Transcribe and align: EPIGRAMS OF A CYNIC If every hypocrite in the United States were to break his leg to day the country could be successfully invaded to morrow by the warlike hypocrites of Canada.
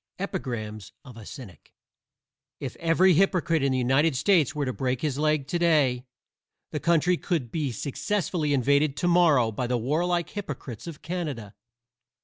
EPIGRAMS 0.17 0.93
OF 1.05 1.15
A 1.15 1.27
CYNIC 1.27 1.75
If 2.59 2.75
every 2.77 3.13
hypocrite 3.13 3.61
in 3.61 3.71
the 3.71 3.77
United 3.77 4.15
States 4.15 4.55
were 4.55 4.65
to 4.65 4.73
break 4.73 5.01
his 5.01 5.19
leg 5.19 5.45
to 5.49 5.59
day 5.59 6.07
the 6.71 6.79
country 6.79 7.17
could 7.17 7.51
be 7.51 7.71
successfully 7.71 8.51
invaded 8.51 8.97
to 8.97 9.07
morrow 9.07 9.51
by 9.51 9.67
the 9.67 9.77
warlike 9.77 10.29
hypocrites 10.31 10.87
of 10.87 11.03
Canada. 11.03 11.53